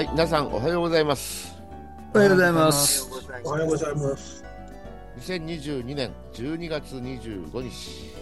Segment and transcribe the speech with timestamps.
[0.00, 1.54] はい、皆さんおはようございます。
[2.14, 3.06] おはようございます。
[3.44, 4.42] おはようございます。
[5.18, 8.14] 2022年12月25日、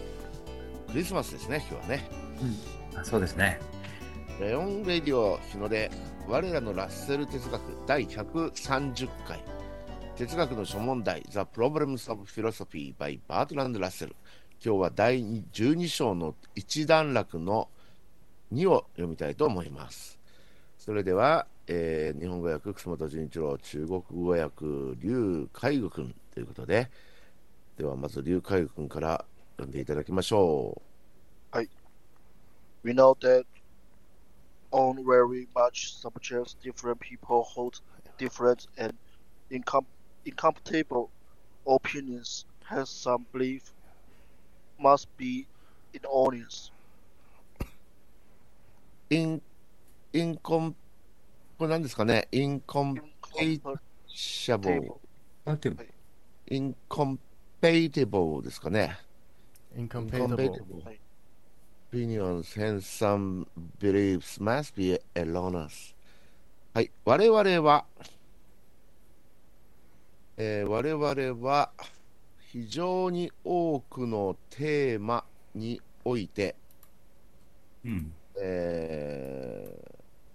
[0.91, 2.11] クリスマスですね、今日はね。
[2.97, 3.61] あそうですね。
[4.41, 5.89] レオン・レディオ日の出、
[6.27, 9.41] 我らのラッセル哲学第130回、
[10.17, 14.17] 哲学の諸問題、The Problems of Philosophy by バートランド・ラッセル。
[14.61, 15.23] 今日は第
[15.53, 17.69] 12章の一段落の
[18.53, 20.18] 2を読みたいと思います。
[20.89, 24.65] それでは、えー日本語訳、楠本純一郎、中国語訳、
[24.99, 26.89] 劉海愚君ということで、
[27.77, 29.23] ではまず劉海愚君から
[29.59, 30.81] 読んでいただきましょ
[32.83, 33.45] We know that
[34.71, 37.83] on very much subjects different people hold
[38.17, 38.95] different and
[39.51, 39.85] incom-
[40.25, 41.11] incompatible
[41.67, 43.75] opinions, has some belief
[44.81, 45.47] must be
[45.93, 46.73] in audience.
[49.11, 49.48] う。
[50.13, 50.75] イン、インコン、
[51.59, 52.29] これ何ですかね？
[52.33, 52.95] インコン
[53.37, 53.61] ペ
[54.07, 54.95] シャボー
[56.51, 57.19] インコン
[57.61, 58.99] ペイティブルですかね。
[59.77, 60.83] incompatible.
[61.93, 63.47] opinions and some
[63.81, 65.95] beliefs must be erroneous.
[66.75, 66.91] はい。
[67.05, 67.87] 我々は、
[70.37, 71.71] えー我々は
[72.51, 76.57] 非常に多くのテーマにおいて、
[77.85, 78.13] うん。
[78.41, 79.58] えー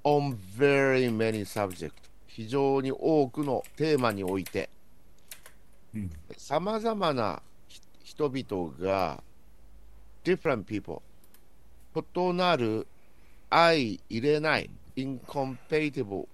[0.03, 1.91] on very many subjects.
[2.27, 4.69] 非常に多くのテーマにおいて、
[5.93, 6.11] うん。
[6.37, 9.21] さまざまなひ人々が
[10.23, 11.01] different people
[11.95, 12.87] 異なる
[13.49, 16.27] 相入れない incompatible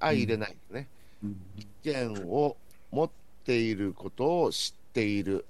[0.00, 0.88] 相入れないね、
[1.22, 1.36] うん。
[1.56, 2.56] 意見を
[2.90, 3.10] 持っ
[3.44, 5.44] ていることを知っている。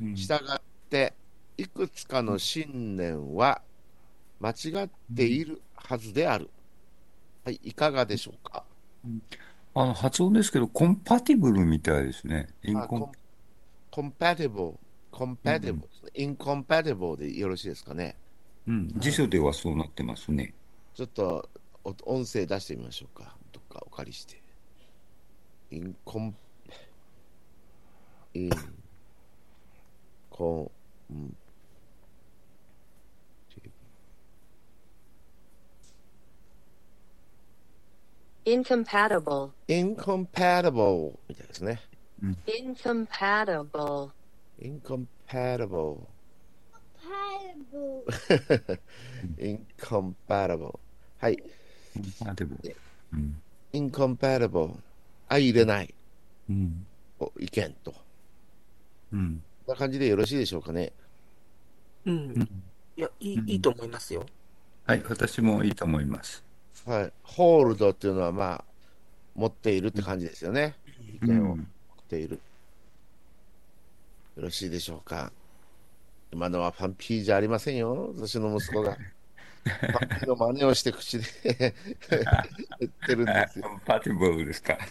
[0.00, 0.16] うん。
[0.16, 1.14] したがって
[1.56, 3.62] いくつかの信念は
[4.40, 6.50] 間違っているはずである、
[7.46, 8.64] はいいかがでしょうか？
[9.72, 12.48] あの発音ですけど、コンパティブルみたいですね。
[12.64, 12.98] インコンあコ
[14.02, 14.74] ン compatible
[15.12, 18.16] compatible ですね、incompatible でよろしいですかね？
[18.66, 18.88] うん。
[18.96, 20.54] 辞書ではそうなってますね。
[20.96, 21.48] ちょっと
[21.84, 23.36] お音声出してみましょうか。
[23.52, 24.42] どっかお借りして。
[25.70, 26.34] インコン、
[28.34, 28.50] イン、
[30.30, 30.72] コ
[31.12, 31.36] ン、
[38.46, 41.80] 「incompatible インコンパタブルみたいですね。
[42.46, 44.10] incompatible
[44.60, 45.96] インコンパタブル。
[49.38, 50.72] インコンパタブル。
[51.18, 51.36] はい。
[51.36, 52.76] コンパティブル。
[53.14, 53.42] うん。
[53.72, 54.70] インコンパタブル。
[55.28, 55.92] 相入れない。
[56.48, 56.86] うん。
[57.18, 57.90] お意見と。
[57.90, 57.98] こ
[59.12, 59.20] うん。
[59.20, 60.92] んな感じでよろしいでしょうかね。
[62.04, 62.48] うん。
[62.96, 64.24] いや、いい、いいと思いますよ。
[64.86, 66.45] はい、私もいいと思います。
[66.84, 67.12] はい。
[67.22, 68.64] ホールドっていうのは、まあ、
[69.34, 70.74] 持っているって感じですよね。
[71.22, 71.56] 意う見を。
[71.56, 71.60] ん。
[71.60, 71.64] っ
[72.08, 72.40] ている。
[74.36, 75.32] よろしいでしょうか。
[76.32, 78.96] 今のはパンピーじゃありませんよ、私の息子が。
[79.64, 79.72] パ
[80.06, 81.24] ンピーの真似をして口で
[82.78, 83.80] 言ってるんですよ。
[83.84, 84.78] パティブルですか。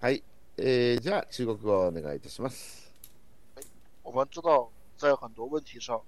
[0.00, 0.22] はい、
[0.56, 2.90] えー、じゃあ中国語をお願いいたします。
[4.04, 6.00] 我们知道，在很多问题上，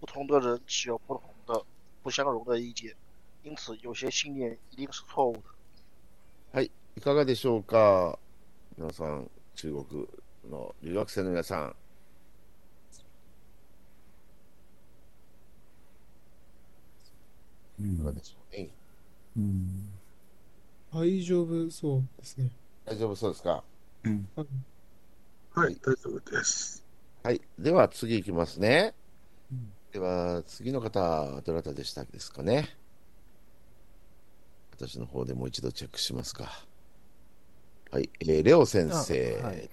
[0.00, 1.28] 不同的人持有不同的、
[2.02, 2.94] 不相容的意见，
[3.42, 5.42] 因此有些信念一定是错误的。
[6.52, 8.18] はい、いかがでしょうか？
[8.76, 10.08] 皆さん、中国
[10.50, 11.76] の留学生の皆さん。
[17.80, 18.14] ういかがん。
[18.14, 18.56] でしょう？
[18.56, 18.68] ね。
[19.36, 19.88] うん。
[20.92, 22.50] 大丈夫そうですね。
[22.84, 23.62] 大丈夫そうですか？
[24.04, 24.28] うん。
[25.54, 26.84] はい、大丈夫です。
[27.22, 28.94] はい、では次いきますね。
[29.92, 32.68] では次の方、どなたでしたですかね。
[34.74, 36.64] 私の方でもう一度チェックしますか。
[37.90, 39.40] はい、えーレオ先生。
[39.42, 39.68] はい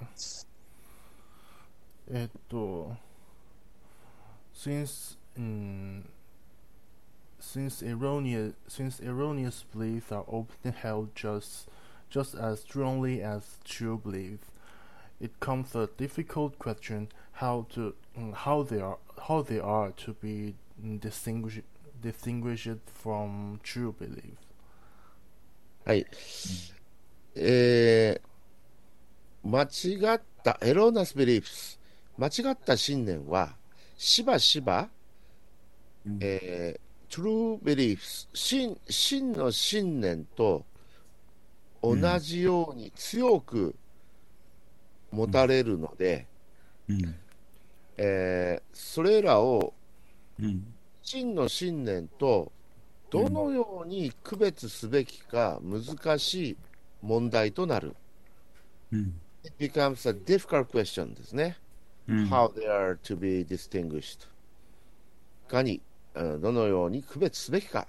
[2.12, 2.98] えっと、
[4.54, 6.10] since, うん、
[7.40, 11.70] since erroneous since erroneous beliefs are often held just
[12.10, 14.52] just as strongly as true beliefs,
[15.20, 20.14] it comes a difficult question how to mm, how they are how they are to
[20.14, 21.66] be mm, distinguished
[22.02, 24.38] distinguished from true belief.
[25.86, 26.06] はい。
[27.36, 28.30] えー
[29.44, 31.80] 間違った、エローナスビリーフス、
[32.18, 33.56] 間違った信念は、
[33.98, 34.90] しばしば、
[36.06, 40.66] うんえー、true beliefs、真真の信念と
[41.82, 43.76] 同じように強く
[45.12, 46.28] 持たれるので、
[46.88, 47.16] うん。
[47.98, 49.74] えーそれらを
[50.40, 50.74] うん。
[51.02, 52.52] 真の信念と
[53.10, 56.58] どのように区別すべきか難しい
[57.02, 57.96] 問題となる。
[58.92, 59.20] うん。
[59.44, 61.58] It becomes a difficult question ですね。
[62.08, 62.26] うん。
[62.30, 64.28] how they are to be distinguished
[65.48, 65.82] いかに、
[66.14, 67.88] うんどのように区別すべきか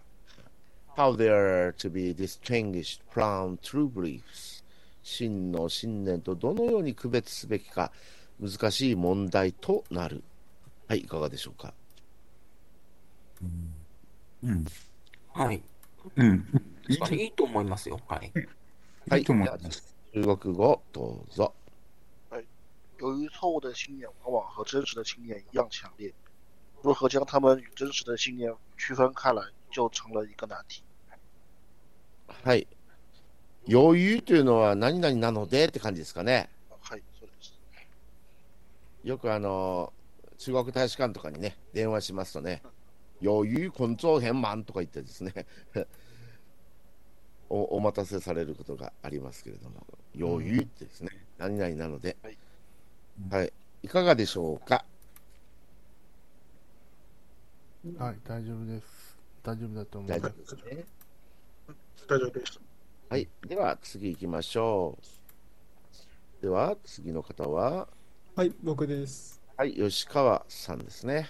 [0.96, 4.59] how they are to be distinguished from true beliefs
[5.10, 7.92] 真の信念とどのように区別すべきか
[8.40, 10.22] 難しい問題となる
[10.88, 11.74] はいいかがでしょうか？
[14.42, 14.64] うん。
[15.32, 15.62] はい。
[16.16, 16.46] うん。
[16.88, 18.00] いいといいと思いますよ。
[18.08, 18.32] はい。
[19.18, 19.94] いいと思います。
[20.14, 21.54] 中国語どうぞ
[22.98, 26.12] 由于错误的信念往往和真实的信念一样强烈，
[26.82, 30.82] 如何将它们与真实的信念区分开来，就成了一个难题。
[32.44, 32.66] はい
[33.68, 36.48] 余裕というのは何々なのでって感じですかね
[36.82, 37.54] はい、そうです。
[39.04, 39.92] よくあの
[40.38, 42.62] 中国大使館とかにね電話しますとね
[43.22, 45.46] 余裕根性変満とか言ってですね
[47.50, 49.86] おお待たせされることがありますけれども
[50.18, 52.38] 余裕ってですね、何々なのではい、
[53.30, 53.52] はい、
[53.82, 54.84] いかがでしょうか？
[57.98, 59.16] はい、大丈夫です。
[59.42, 60.34] 大丈夫だと思い大丈ます。
[60.54, 60.84] 夫ですね
[62.08, 62.60] 大丈夫です。
[63.10, 64.96] はい、では次行きましょ
[66.40, 66.42] う。
[66.42, 67.88] では次の方は？
[68.36, 69.42] はい、僕です。
[69.56, 71.26] はい、吉川さんですね。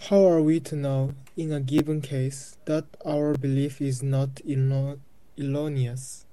[0.00, 4.44] How are we to know in a given case that our belief is not
[5.38, 6.26] erroneous?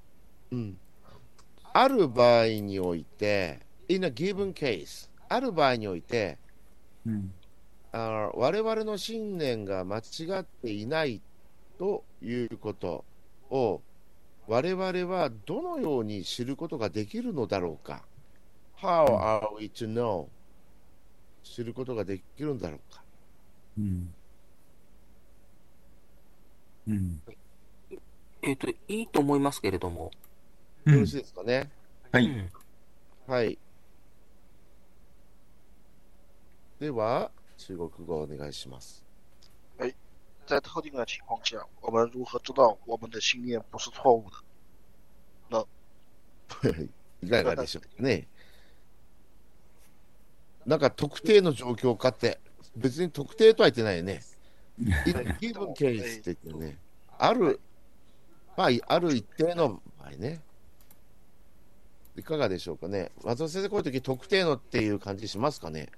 [1.72, 6.38] ある場合において、in a given case、ある場合において、
[7.08, 7.32] うん、
[7.94, 10.02] あ我々の信念が間違
[10.42, 11.22] っていない
[11.80, 13.06] ということ。
[13.50, 13.82] を、
[14.48, 18.06] 我々はどのように知ることができるのだろうか
[18.78, 20.28] ？How are we to know?
[21.44, 23.04] 知ることができるんだろうか？
[23.78, 24.14] うん。
[26.88, 27.22] うん。
[28.42, 30.12] えっと、いいと思いますけれども。
[30.86, 31.72] うんよろしいですかね？
[32.12, 32.26] はい。
[32.26, 32.52] うん
[33.28, 33.58] はい。
[36.80, 39.05] では、中国語お願いします。
[40.46, 44.24] 在特定的情况下，我们如何知道我们的信念不是错误
[45.50, 45.68] 的？
[47.24, 48.28] いかがでしょうかね。
[50.66, 52.40] なんか特定の状況かって、
[52.76, 54.22] 別に特定とは言ってないよね。
[55.40, 56.78] ギブンケースって言ってね。
[57.18, 57.60] ある、
[58.58, 60.42] まあ、ある一定の場合ね。
[62.18, 63.12] いかがでしょうかね。
[63.24, 65.92] 松尾先生、こういう時特定のっていう感じしますかね。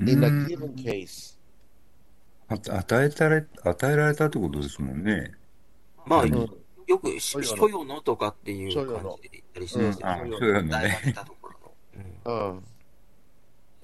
[0.00, 1.35] In a うん given case。
[2.48, 5.32] あ与えたれ、与えられたってことですもんね。
[6.06, 6.50] まあ、うん
[6.86, 10.30] よくし、所有のとかっていう感じで言ったりしますようんあね。
[10.38, 11.72] 所有のねたところの。
[12.24, 12.64] うんうん。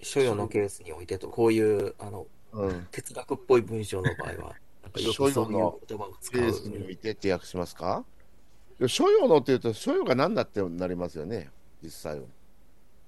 [0.01, 2.87] 所有のケースにおいてと、こういう、あの、うん。
[2.93, 4.55] 哲学っぽい文章の場合は、
[4.85, 5.45] なんかよくそういう言
[5.99, 6.43] 葉を使う。
[6.43, 8.05] ケースにおいてって訳しますか？
[8.87, 11.51] 所有のって言うと、所有が何だってなりますよね。
[11.83, 12.27] 実際は。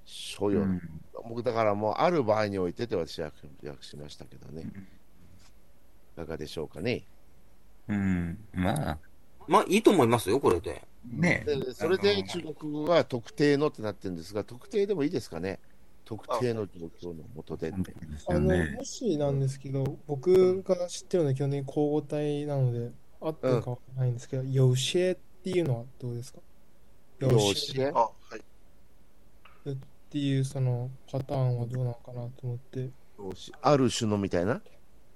[0.05, 0.65] 所有の。
[0.65, 0.81] うん。
[1.29, 3.31] 僕だからもうある場合においてって私は
[3.65, 4.65] 訳しましたけどね。
[6.15, 7.05] いかがでしょうかね。
[7.89, 8.39] うん。
[8.53, 8.99] まあ、
[9.49, 10.83] まあ、いいと思いますよ、これで。
[11.05, 11.43] ね。
[11.47, 15.59] でそれで中国語が特定のってなってるんですが、特定でもいいですかね。
[16.05, 17.93] 特定の状況のもとでって。
[17.93, 18.77] ですあの、よね。
[18.77, 26.41] もしなんですけど、僕が知ってるのは基本的に交互体なので、合ってるかわからないんですけど、有些っていうのはどうですか？
[27.21, 28.11] 有有些些啊，は
[29.67, 29.71] い。
[29.71, 29.77] っ
[30.11, 32.91] ていうそのパターンはどうなのかなと思って、
[33.63, 34.61] ある種のみたいな？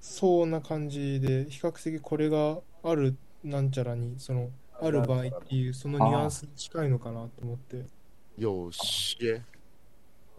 [0.00, 4.50] そんな感じで、比較的これがあるなんちゃらに、その、
[4.80, 7.84] ある場合っていう、そのニュアンスに近いのかなと思って。
[8.36, 9.42] 有些。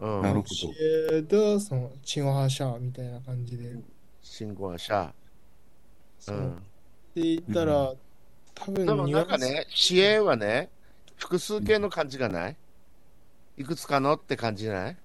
[0.00, 0.22] うん。
[0.22, 3.76] なるほど有些的その、チンワハシャみたいな感じで。
[4.22, 5.12] 信号車。
[6.20, 6.36] うそう。
[6.36, 6.52] ん。
[6.52, 6.56] っ
[7.14, 7.94] て言ったら、
[8.54, 10.70] 多分でもニュアンスなんかね、支援はね、
[11.16, 12.56] 複数形の感じがない？
[13.58, 14.96] いくつかのって感じじゃない？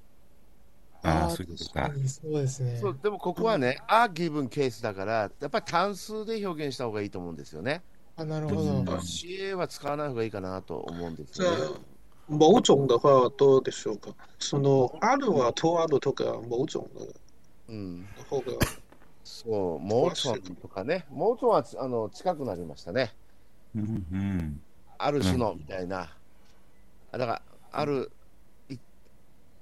[1.05, 2.79] ああ、そういうことかそうですね。
[2.79, 7.83] そうでもここはね、あギブンケースだから、やっぱり単数で表現した方がいいと思うんですよね。
[8.17, 8.99] あ、なるほうんど。
[9.01, 11.79] 支援は使わない方がいいかなと思うんですじゃあよね。、
[12.27, 14.15] 某種的話はどうでしょうか？
[14.39, 16.89] その、あるはとあるとか、某種の
[17.67, 18.05] うん。
[18.29, 18.53] 方が、
[19.23, 23.17] そう、モーツォンとかね、モーツォンはつあの近くなりましたね。
[23.75, 23.81] うん。
[24.11, 24.61] うん。
[24.97, 26.21] ある種のみたいな。
[27.11, 28.11] あだから、ある
[28.69, 28.77] い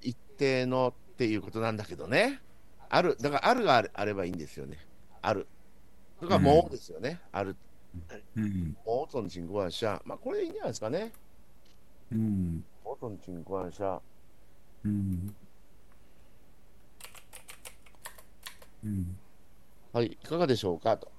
[0.01, 2.41] 一定のっていうことなんだけどね。
[2.89, 4.77] ある、だからあるがあれあればいいんですよね。
[5.21, 5.47] ある。
[6.21, 7.21] だからもうですよね。
[7.31, 7.55] ある。
[8.35, 8.75] うん。
[8.85, 11.11] 某种情況下、まあこれでいいんじゃないですかね。
[12.11, 12.65] うん。
[12.83, 14.01] 某种情況下。
[14.85, 15.35] うん。
[18.83, 19.17] うん。
[19.93, 20.97] はい、いかがでしょうか？
[20.97, 21.11] と。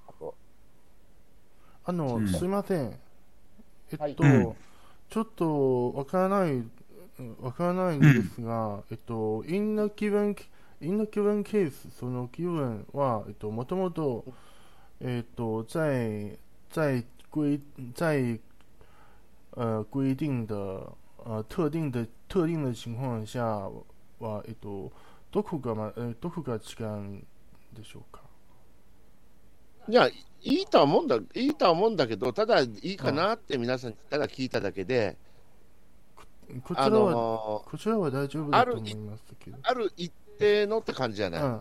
[1.87, 2.99] ああの、うんすいません。
[3.93, 4.17] えっと、はい
[5.11, 6.65] ちょっとわからない、
[7.40, 10.37] わからないんですが、うんえっと、in the given,
[10.80, 14.25] in the given case、その given は、えっと、もともと、
[15.00, 16.38] えっと、在、
[16.71, 17.61] 在规、
[17.94, 18.40] 在、
[19.52, 20.54] 呃、规定的、
[21.25, 23.71] 呃、特定的、特定的情況下
[24.18, 24.90] は、えっと、
[25.30, 27.26] どこが、ま、えどこが違うん
[27.73, 28.23] でしょうか
[29.88, 35.24] じゃあ、いいとは思うんだ、いいとは思うんだけど、ただいいかなって皆さんにただ聞いただけで、あ
[36.63, 39.59] こちらは、のこちらは大丈夫だと思いますけど。
[39.63, 41.43] ある一定のって感じじゃない。
[41.43, 41.53] うん。
[41.53, 41.61] うん。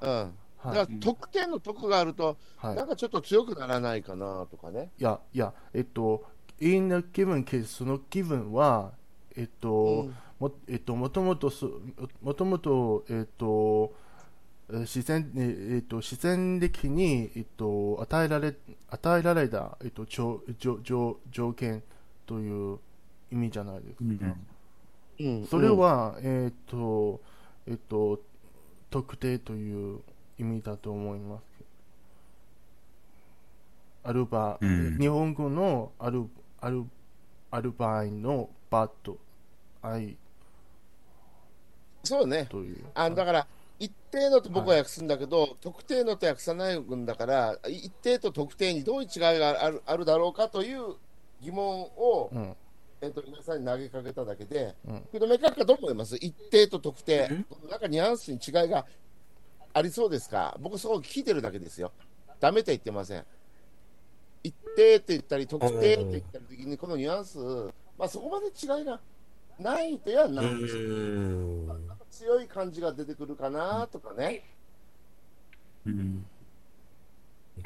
[0.00, 1.00] だからはい。
[1.00, 4.90] 得点の得があると、はいなんかちょっと強くならないかなとかね。
[4.98, 6.24] いや、いや、えっと、
[6.60, 8.92] in the given case、その given は、
[9.36, 11.66] えっと、うんもえっと、もともとす、
[12.22, 13.92] もともと、えっと、
[14.70, 18.54] えー自然、えっと、自然的に、えっと、与えられ、
[18.88, 21.82] 与えられた、えっと、条、条、条条件
[22.24, 22.78] という
[23.32, 24.36] 意味じゃないですか。
[25.20, 27.20] うんそれ、は、えっと、
[27.66, 28.20] えっと、
[28.90, 30.00] 特定という
[30.38, 31.42] 意味だと思います。
[34.02, 36.26] アルバ、うん日本語のアル、
[36.60, 36.84] アル、
[37.50, 39.18] アルバイのバット、
[39.82, 40.16] 愛
[42.02, 42.46] そうね。
[42.48, 42.84] という。
[42.94, 43.46] あだから、
[43.78, 50.96] 一定のと僕は訳すんだけど、特定のと訳さないんだから、一定と特定にどういう違いがあるあるだろうかという
[51.40, 52.56] 疑問を、うん。
[53.02, 56.16] えっと皆さんに投げかけただけで、うんけど、明確かどう思います？
[56.16, 57.28] 一定と特定、
[57.70, 58.86] なんかニュアンスに違いが
[59.72, 60.56] ありそうですか？
[60.60, 61.92] 僕、そう聞いてるだけですよ。
[62.40, 63.24] ダメとは言ってません。
[64.42, 67.38] 一定って言ったり、特定って言ったり時に、このニュアンス、
[67.98, 69.00] まあ、そこまで違いが
[69.58, 70.82] ないとはうないんですよ。
[70.82, 71.90] ーん。
[72.10, 74.44] 強い感じが出てくるかなとかね。
[75.86, 76.26] うん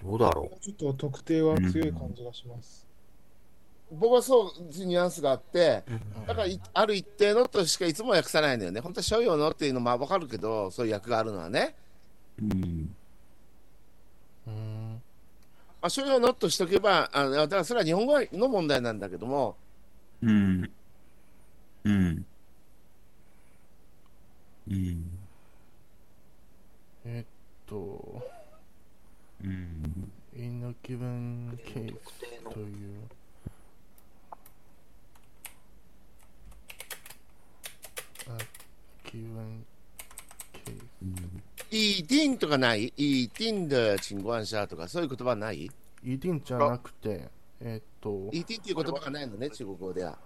[0.03, 2.84] どうだろちょっと特定は強い感じがします。
[3.91, 5.85] 僕はそうニュアンスがあって、
[6.25, 6.26] う。
[6.26, 8.81] だからいある一定のとしかいつも訳さないのよね。
[8.81, 11.75] 本当は所要のっていうのもまあ分かるけど、そういう訳があるのはね。
[12.41, 12.95] うん
[14.47, 15.03] うん。
[15.81, 19.57] まあ、所要のとしとけば、あだからそれは日本語の問題なんだけども、
[20.23, 20.71] うん
[21.85, 22.26] うん
[24.69, 25.11] うん
[27.05, 27.25] えっ
[27.67, 28.23] と、
[29.43, 30.11] うん
[30.83, 32.99] given case 特定のという。
[38.26, 39.03] a
[41.71, 42.92] いいティンとかない？
[42.97, 45.71] いいティンでチンゴアンシャーとか、そういう言葉ない？
[46.02, 47.28] 一定じゃなくて、
[47.61, 50.18] えっと、いいティンっていう言葉がないのね、中国語では。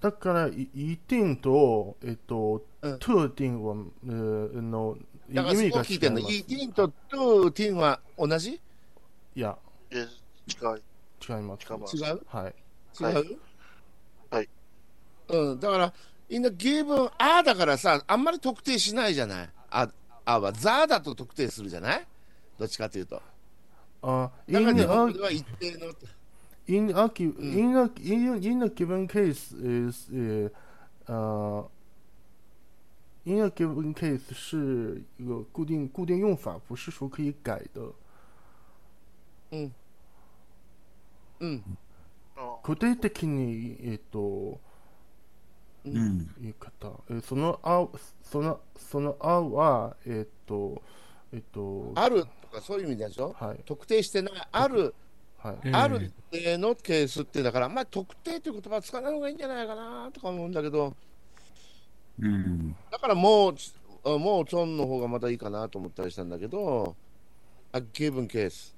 [0.00, 2.98] だから、い一定と、えっと、うん。
[2.98, 4.96] 特定は、えーの、
[5.30, 6.20] 意だから聞いてんの？
[6.20, 6.34] 違います。
[6.34, 8.60] いいティンとトゥーティンは同じ？
[9.34, 9.58] いや、
[9.90, 10.06] え、違い、
[11.28, 11.66] 違います。
[11.72, 11.96] 違います。
[11.96, 12.20] 違う？
[12.26, 12.54] はい。
[13.00, 13.38] 違う、はい。
[14.30, 14.48] はい。
[15.28, 15.92] うん、だから、
[16.28, 19.50] みんなゲーム、あーだからさ、あんまり特定しないじゃない？
[19.70, 19.88] あ、
[20.24, 22.06] あは、ザーだと特定するじゃない？
[22.58, 23.22] どっちかというと。
[24.02, 25.92] あ、だから in 日本語では一定の。
[26.68, 29.54] in a in a in in a given case
[29.86, 30.50] is
[31.06, 31.70] 呃呃
[33.24, 37.92] in a given case 是一个固定固定用法，不是说可以改的。
[39.52, 39.72] うん。
[41.38, 41.62] うん。
[42.36, 44.58] あ固定的にえっとうん
[45.92, 47.86] 言い方、えそのあ
[48.22, 50.82] そのそのあはえっと
[51.32, 53.34] えっとあるとかそういう意味でしょ？
[53.38, 53.60] はい。
[53.64, 54.94] 特定してない、ある、
[55.38, 55.68] はい。
[55.68, 60.94] うんあるのケースってだから、あんまり特定という言葉は使わない方がいいんじゃないかなとか思うんだけど、
[62.20, 62.76] うん。
[62.90, 63.54] だからもう、
[64.04, 66.96] あもうチョンの方がまたいいかなと思ったりしたんだけど、
[67.72, 68.74] あ、ギブンケース。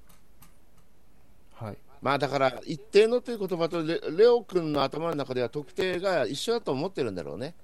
[1.53, 7.55] はいまあだから、一定のという言葉とレレオ君の頭の中では特定が一緒だと思ってるんだろうね。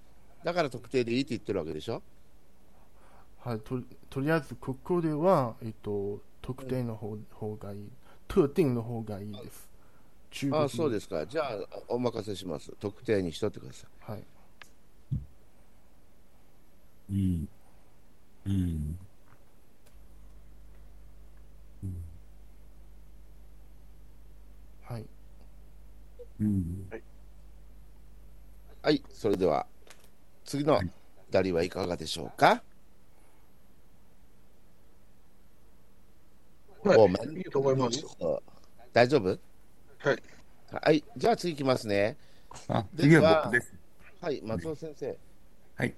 [0.43, 2.01] だから特定でいいって言ってるわけでしょ。
[3.39, 7.89] はいととりあえずここではえっと特定の方方がいい
[8.27, 9.69] 特定の方がいいです。
[10.31, 11.25] 中国あそうですか。
[11.25, 12.73] じゃあ、お任せします。
[12.79, 14.11] 特定にしとってください。
[14.11, 14.23] はい。
[17.09, 17.47] うん
[18.45, 18.99] うん
[24.87, 25.05] はい。
[26.41, 26.87] うん
[28.81, 29.65] はい、それでは、
[30.43, 30.79] 次の
[31.31, 32.47] 2人はいかがでしょうか、
[36.83, 38.05] はいおめいいと思います。
[38.93, 39.29] 大丈夫
[39.97, 40.23] はい。
[40.71, 42.15] はい、じゃあ次いきますね。
[42.67, 43.73] あ次は僕です。
[44.21, 45.17] はい、松尾先生。
[45.77, 45.95] はい。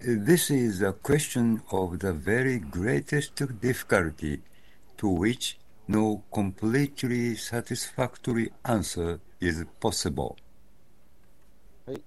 [0.00, 4.42] This is a question of the very greatest difficulty
[4.98, 5.56] to which
[5.88, 10.36] No completely satisfactory answer is possible.
[11.88, 12.00] い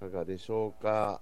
[0.00, 1.20] かがでしょうか？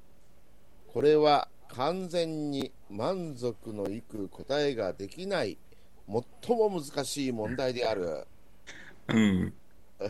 [0.92, 5.56] これは完全に満足のいく答えができない
[6.46, 8.26] 最も難しい問題である。
[9.08, 9.52] うん。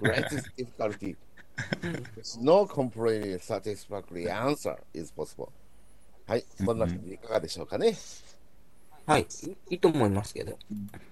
[0.00, 1.16] Greatest difficulty.
[2.40, 5.50] no completely satisfactory answer is possible.
[6.26, 7.94] はい、こんな感じでいかがでしょうかね？
[9.06, 9.22] はい。
[9.22, 9.26] い
[9.70, 10.58] いいと思いますけど。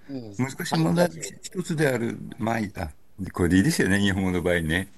[0.09, 1.09] うん、難しい問題
[1.43, 2.19] 一つである。
[2.39, 2.91] まあいい、あ、
[3.33, 4.91] これでいいですよね、日本語の場合ね。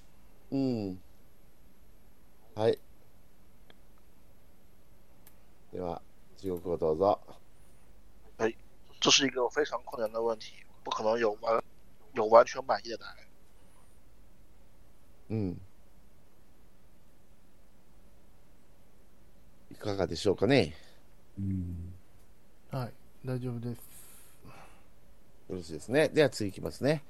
[0.53, 1.01] うん。
[2.55, 2.79] はい。
[5.73, 6.01] では、
[6.39, 7.21] 中国語どうぞ。
[9.01, 10.53] 这是一个非常困难的问题，
[10.85, 11.61] 不可能有完
[12.15, 13.17] 有完全满意的答案。
[15.31, 15.61] うん。
[19.73, 20.77] いかがでしょうかね。
[21.37, 21.93] うん。
[22.71, 22.93] はい、
[23.25, 23.79] 大丈夫です。
[25.49, 26.09] よろしいですね。
[26.09, 27.03] では次いきますね。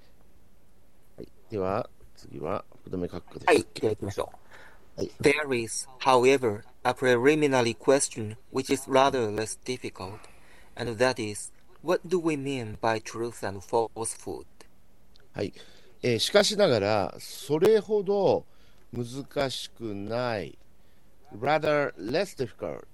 [1.52, 3.66] はい、では次は福留閣下ではい、す。
[3.74, 4.32] では行きましょ
[4.96, 5.00] う。
[5.00, 10.18] はい There is, however, a preliminary question which is rather less difficult,
[10.76, 14.44] and that is, what do we mean by truth and falsehood?
[15.34, 15.52] はい。
[16.02, 18.44] えーしかしながら、それほど
[18.92, 20.58] 難しくない、
[21.38, 22.84] rather less difficult、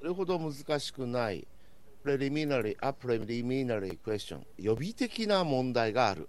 [0.00, 1.46] それほど難しくない、
[2.04, 6.28] preliminary, a preliminary question、予備的な問題がある。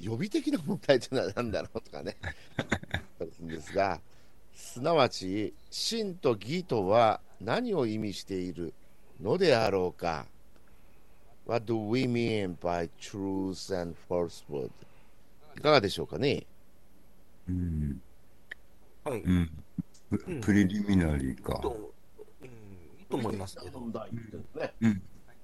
[0.00, 2.16] 予備的な問題というのは何だろうとかね、
[3.42, 4.00] んですが、
[4.54, 8.74] すなわち、真と義とは何を意味している
[9.20, 10.26] のであろうか。
[11.46, 14.70] What do we mean by truth and falsehood?
[15.56, 16.46] いかがでしょうかね
[17.48, 18.00] うん。
[19.04, 19.20] はい。
[19.20, 19.50] うん。
[20.40, 21.58] プリリミナリーか。
[21.60, 21.92] と、
[22.40, 23.80] うん、いいと思いますけど。
[24.80, 25.02] ね。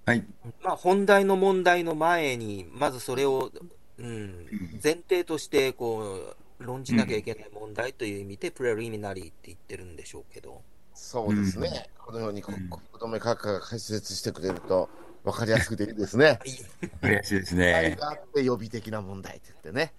[0.09, 0.25] はい。
[0.63, 3.53] まあ、本題の問題の前に、まずそれを、
[3.99, 4.47] うん、
[4.83, 10.63] 前提として、こう、論じなきゃいけない問題という意味で、プレリミナリーって言ってるんでしょうけど。
[10.95, 11.91] そうですね。
[11.99, 14.89] このようにこうんこ子供閣下が解説してくれると
[15.25, 16.39] 分かりやすくていいですね。
[17.03, 17.73] 悔しいですね。
[17.73, 19.93] 題があって予備的な問題って言ってね。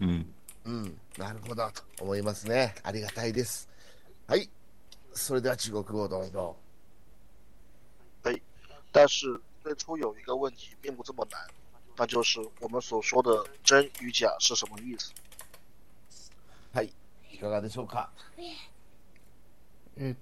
[0.00, 0.34] うん。
[0.64, 2.76] うん、なるほどと思いますね。
[2.84, 3.68] ありがたいです。
[4.28, 4.48] はい。
[5.12, 6.56] それでは中国語をどうぞ。
[8.96, 11.39] 但是最初有一个问题并不这么难，
[11.95, 15.11] 那就是我们所说的真与假是什么意思？
[16.73, 16.91] はい。
[17.33, 18.11] いかがでしょうか
[19.97, 20.15] えい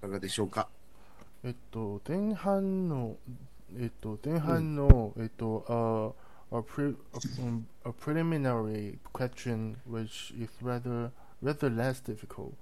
[0.00, 0.68] かがでしょうか
[1.44, 3.16] えっと、前半の、
[3.78, 5.64] えっと、前半の、えっと、
[6.50, 11.10] a, a, pre, a, um, a preliminary question which is rather
[11.42, 12.52] rather less difficult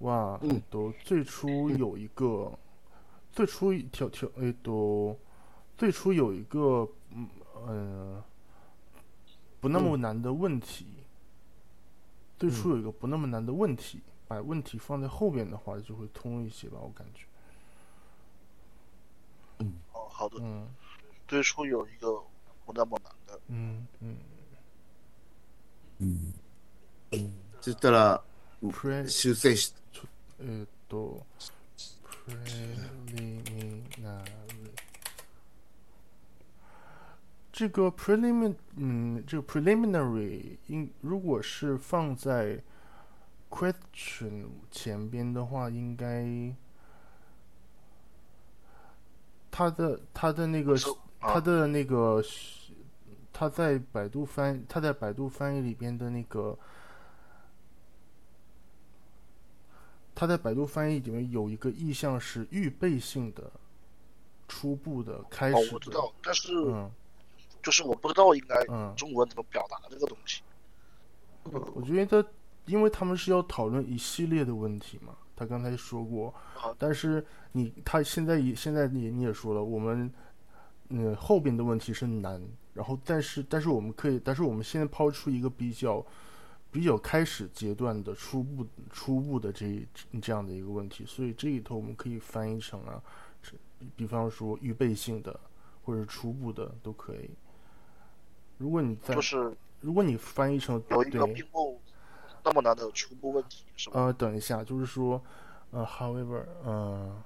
[0.00, 2.58] は、うんえっと、最初有一个、
[3.32, 5.16] 最初一条条、えっと、
[5.76, 7.28] 最初有一个、嗯
[7.66, 8.22] 呃，
[9.60, 10.86] 不那么难的问题，
[12.38, 17.26] 最初有一个不那么难的问题，把问题放在后边的话就会通一些吧，我感觉。
[19.92, 20.38] 哦，好的。
[20.40, 20.68] 嗯
[21.26, 22.22] 最初有一个
[22.64, 24.16] 不那么难的，嗯嗯
[25.98, 26.32] うん。
[27.62, 28.22] そしたら、
[28.62, 29.74] ，pre 修正し、
[30.40, 31.24] えーっと
[32.26, 33.82] preliminary
[37.50, 42.62] 这个 prelimin 嗯，这个 preliminary 应如果是放在
[43.50, 46.54] question 前边的话，应该
[49.50, 50.86] 它的它的那个是
[51.18, 52.72] 它啊，的那个是，
[53.32, 56.56] 它在百度翻，它在百度翻译里边的那个，
[60.15, 63.51] 它在百度翻译里面有一个意向是预备性的、
[64.47, 66.91] 初步的、开哦，始的，我知道，但是嗯。
[67.61, 70.41] 就是我不知道应该嗯，中文怎么表达这个东西。
[71.73, 72.25] 我觉得，
[72.65, 76.33] 因为他们是要讨论一系列的问题嘛，他刚才说过。
[76.55, 80.13] 好，但是你他现在也现在你你也说了，我们
[80.89, 86.05] 嗯后边的问题是难，然后但是但是我们可以，但是我们现在抛出一个比较
[86.73, 89.87] 比较开始阶段的初步初步的这
[90.19, 92.99] 这样的一个问题，所以这里头我们可以翻译成啊，
[93.43, 93.51] 这
[93.95, 95.39] 比方说预备性的
[95.83, 97.29] 或者初步的都可以。
[98.57, 101.79] 如果你在就是如果你翻译成有一个并不
[102.43, 104.01] 那么难的初步问题，是吧？
[104.01, 105.21] 呃，等一下，就是说，
[105.71, 107.23] 呃，however，呃，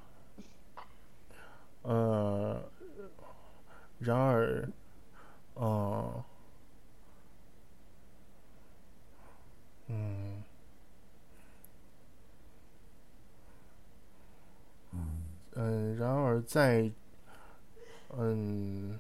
[1.83, 2.62] 呃，
[3.99, 4.69] 然而，
[5.53, 6.23] 呃，
[9.89, 10.43] 嗯，
[15.56, 16.91] 嗯，然而在，
[18.17, 19.00] 嗯，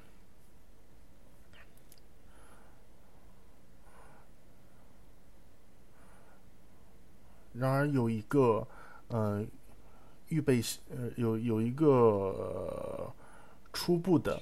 [7.53, 8.65] 然而有一个，
[9.09, 9.45] 呃，
[10.29, 13.13] 预备，呃，有有一个
[13.73, 14.41] 初步的，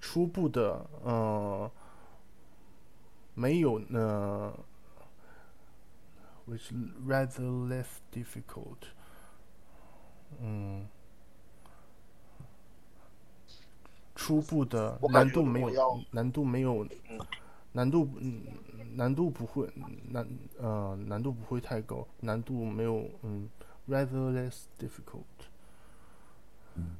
[0.00, 1.70] 初步的，呃，
[3.34, 4.52] 没有呢。
[6.47, 6.71] ，which
[7.07, 8.77] rather less difficult，
[10.39, 10.87] 嗯，
[14.15, 17.19] 初步的我感觉难度没有如果要难度没有嗯
[17.73, 18.43] 难度嗯
[18.95, 19.67] 难度不会
[20.09, 20.27] 难
[20.59, 23.49] 呃难度不会太高，难度没有嗯
[23.87, 25.23] rather less difficult。
[26.75, 26.95] うん。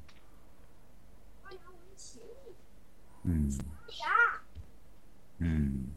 [5.39, 5.89] うん。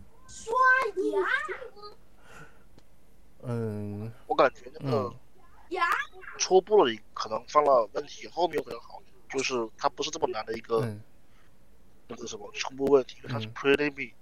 [3.51, 4.11] 嗯。
[4.27, 5.13] 我感觉那个嗯。
[6.37, 11.01] 初步的可能犯了问题，后面有可能好，就是它不是这么难的一个、嗯。
[12.07, 13.53] 那个什么初步问题，它是嗯。
[13.53, 14.13] Preliminary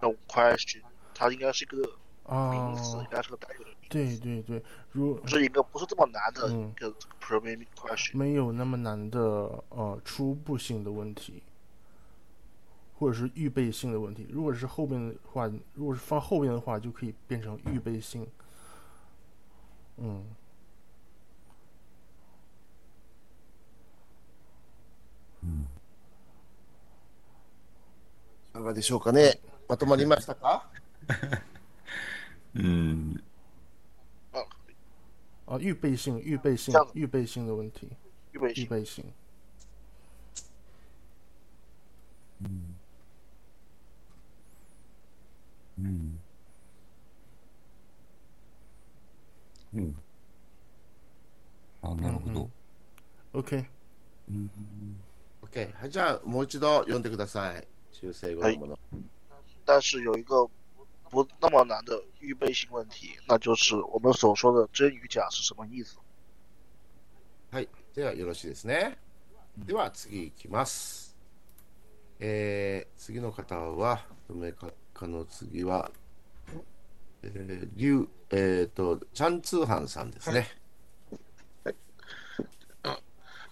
[0.00, 0.82] 那种 question，
[1.14, 6.72] 它应该是一个名词，啊应，该是个带有的名对对对，如，是一个不是这么难的嗯。
[6.76, 8.16] 一个 preliminary question。
[8.16, 9.20] 没有那么难的
[9.68, 11.42] 呃初步性的问题，
[12.97, 14.27] 或者是预备性的问题。
[14.29, 18.27] 如果是后边的话，如果是放后边的话，就可以变成预备性。
[19.97, 20.25] 嗯
[28.53, 29.39] いかがでしょうかね。
[29.67, 30.69] まとまりましたか
[32.55, 33.23] うん。
[34.31, 34.45] 啊，
[35.47, 37.89] 啊，预备性、预备性这样、子预备性的问题，
[38.31, 39.03] 预预备性。
[49.74, 49.96] うん。
[51.82, 52.50] あ、なるほど。
[53.34, 53.66] OK，OK。
[55.74, 57.66] はい、じゃあ、もう一度読んでください。
[57.92, 58.78] 修正後のもの。
[59.64, 60.48] 但是有一个
[61.10, 66.00] 不那么难的预备性问题，那就是我们所说的真与假是什么意思？
[67.50, 67.68] はい。
[67.94, 68.98] では、よろしいですね。
[69.56, 71.16] では、次いきます。
[72.20, 75.90] えー、次の方は、どめかかの次は、
[77.22, 80.48] えー、りゅう、えっ、と、チャンツーハンさんですね。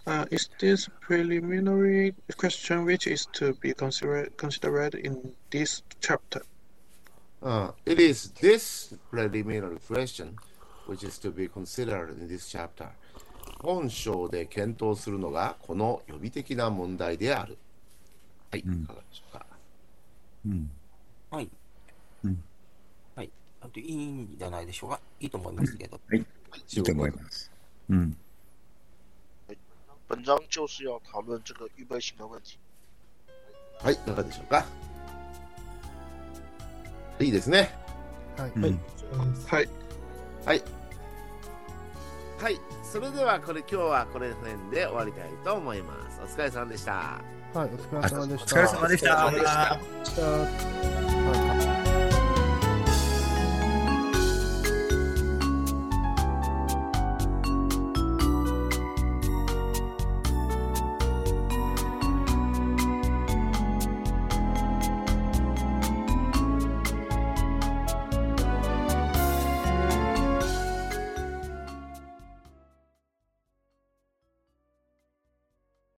[0.06, 6.42] Uh, is this preliminary question which is to be considered considered in this chapter?
[7.42, 10.36] Uh, it is this preliminary question
[10.86, 12.88] which is to be considered in this chapter.
[13.58, 17.58] 本章で検討するのがこの予備的な問題である。
[18.52, 19.46] はい、いかがでしょうか。
[20.46, 20.70] うん。
[21.32, 21.50] はい。
[23.66, 23.80] うんはい。
[23.80, 25.00] いいんじゃないでしょうか。
[25.20, 26.00] いいと思いますけど。
[26.12, 27.50] いいと思います。
[27.90, 28.16] うん。
[30.08, 32.58] 本章就是要讨论这个预备性的问题。
[33.82, 34.64] はい、いかがでしょうか。
[37.18, 37.74] いいですね。
[38.36, 38.50] はい。
[38.50, 39.68] はい。
[40.44, 40.62] はい。
[42.38, 46.20] はい、それではこれ今日はこれ辺で終わりたいと思います。
[46.22, 47.20] お疲れ様でした。
[47.54, 48.60] はい、お疲れ様でした。
[48.60, 49.74] お疲れ様でしたお疲れ様
[50.04, 51.05] でした